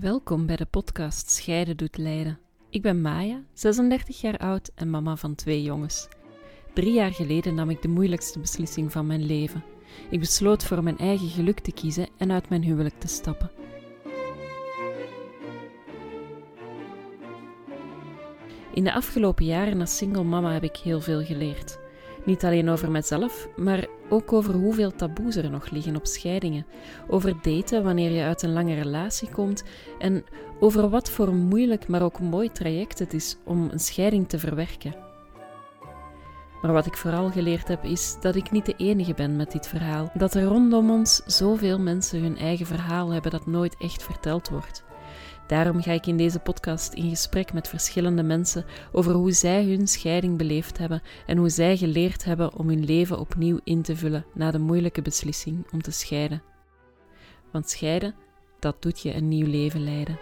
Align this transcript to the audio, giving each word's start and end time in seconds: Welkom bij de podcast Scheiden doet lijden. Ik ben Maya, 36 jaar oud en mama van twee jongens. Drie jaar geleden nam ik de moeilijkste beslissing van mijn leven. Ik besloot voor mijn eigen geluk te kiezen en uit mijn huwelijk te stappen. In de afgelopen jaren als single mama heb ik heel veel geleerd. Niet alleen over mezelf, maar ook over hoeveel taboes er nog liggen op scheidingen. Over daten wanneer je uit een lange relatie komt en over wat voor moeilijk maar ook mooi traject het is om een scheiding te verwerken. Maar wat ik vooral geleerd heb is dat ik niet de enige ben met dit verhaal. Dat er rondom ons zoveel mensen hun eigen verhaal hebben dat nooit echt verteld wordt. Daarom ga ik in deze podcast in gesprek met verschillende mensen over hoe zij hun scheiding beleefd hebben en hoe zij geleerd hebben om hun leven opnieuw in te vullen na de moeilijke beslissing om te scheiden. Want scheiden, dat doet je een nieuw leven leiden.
Welkom 0.00 0.46
bij 0.46 0.56
de 0.56 0.66
podcast 0.66 1.30
Scheiden 1.30 1.76
doet 1.76 1.96
lijden. 1.96 2.38
Ik 2.70 2.82
ben 2.82 3.00
Maya, 3.00 3.42
36 3.52 4.20
jaar 4.20 4.36
oud 4.36 4.70
en 4.74 4.90
mama 4.90 5.16
van 5.16 5.34
twee 5.34 5.62
jongens. 5.62 6.08
Drie 6.74 6.92
jaar 6.92 7.12
geleden 7.12 7.54
nam 7.54 7.70
ik 7.70 7.82
de 7.82 7.88
moeilijkste 7.88 8.38
beslissing 8.38 8.92
van 8.92 9.06
mijn 9.06 9.26
leven. 9.26 9.64
Ik 10.10 10.20
besloot 10.20 10.64
voor 10.64 10.82
mijn 10.82 10.98
eigen 10.98 11.28
geluk 11.28 11.60
te 11.60 11.72
kiezen 11.72 12.08
en 12.16 12.32
uit 12.32 12.48
mijn 12.48 12.62
huwelijk 12.62 12.98
te 12.98 13.08
stappen. 13.08 13.50
In 18.74 18.84
de 18.84 18.92
afgelopen 18.92 19.44
jaren 19.44 19.80
als 19.80 19.96
single 19.96 20.24
mama 20.24 20.52
heb 20.52 20.62
ik 20.62 20.76
heel 20.76 21.00
veel 21.00 21.24
geleerd. 21.24 21.78
Niet 22.26 22.44
alleen 22.44 22.68
over 22.68 22.90
mezelf, 22.90 23.48
maar 23.56 23.86
ook 24.08 24.32
over 24.32 24.54
hoeveel 24.54 24.92
taboes 24.92 25.36
er 25.36 25.50
nog 25.50 25.70
liggen 25.70 25.96
op 25.96 26.06
scheidingen. 26.06 26.66
Over 27.08 27.34
daten 27.42 27.84
wanneer 27.84 28.10
je 28.10 28.22
uit 28.22 28.42
een 28.42 28.52
lange 28.52 28.74
relatie 28.74 29.28
komt 29.28 29.64
en 29.98 30.24
over 30.60 30.88
wat 30.88 31.10
voor 31.10 31.34
moeilijk 31.34 31.88
maar 31.88 32.02
ook 32.02 32.20
mooi 32.20 32.52
traject 32.52 32.98
het 32.98 33.14
is 33.14 33.36
om 33.44 33.68
een 33.70 33.80
scheiding 33.80 34.28
te 34.28 34.38
verwerken. 34.38 34.94
Maar 36.62 36.72
wat 36.72 36.86
ik 36.86 36.96
vooral 36.96 37.30
geleerd 37.30 37.68
heb 37.68 37.84
is 37.84 38.16
dat 38.20 38.34
ik 38.34 38.50
niet 38.50 38.66
de 38.66 38.74
enige 38.76 39.14
ben 39.14 39.36
met 39.36 39.52
dit 39.52 39.68
verhaal. 39.68 40.10
Dat 40.14 40.34
er 40.34 40.42
rondom 40.42 40.90
ons 40.90 41.22
zoveel 41.26 41.80
mensen 41.80 42.22
hun 42.22 42.38
eigen 42.38 42.66
verhaal 42.66 43.10
hebben 43.10 43.30
dat 43.30 43.46
nooit 43.46 43.76
echt 43.78 44.02
verteld 44.02 44.48
wordt. 44.48 44.85
Daarom 45.46 45.82
ga 45.82 45.92
ik 45.92 46.06
in 46.06 46.16
deze 46.16 46.38
podcast 46.38 46.92
in 46.92 47.08
gesprek 47.08 47.52
met 47.52 47.68
verschillende 47.68 48.22
mensen 48.22 48.64
over 48.92 49.12
hoe 49.12 49.32
zij 49.32 49.64
hun 49.64 49.86
scheiding 49.88 50.38
beleefd 50.38 50.78
hebben 50.78 51.02
en 51.26 51.36
hoe 51.36 51.48
zij 51.48 51.76
geleerd 51.76 52.24
hebben 52.24 52.54
om 52.54 52.68
hun 52.68 52.84
leven 52.84 53.18
opnieuw 53.18 53.60
in 53.64 53.82
te 53.82 53.96
vullen 53.96 54.26
na 54.34 54.50
de 54.50 54.58
moeilijke 54.58 55.02
beslissing 55.02 55.66
om 55.72 55.82
te 55.82 55.90
scheiden. 55.90 56.42
Want 57.52 57.70
scheiden, 57.70 58.14
dat 58.58 58.82
doet 58.82 59.00
je 59.00 59.14
een 59.14 59.28
nieuw 59.28 59.46
leven 59.46 59.84
leiden. 59.84 60.18